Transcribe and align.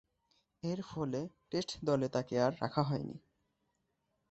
এরফলে, 0.63 1.21
টেস্ট 1.51 1.71
দলে 1.83 2.05
আর 2.05 2.11
তাকে 2.11 2.35
রাখা 2.61 2.83
হয়নি। 2.83 3.15